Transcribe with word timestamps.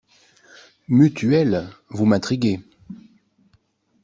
Mutuelle. 0.87 1.69
Vous 1.89 2.07
m’intriguez! 2.07 2.59